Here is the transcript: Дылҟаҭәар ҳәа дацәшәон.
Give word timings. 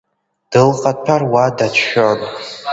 Дылҟаҭәар 0.51 1.21
ҳәа 1.29 1.45
дацәшәон. 1.57 2.19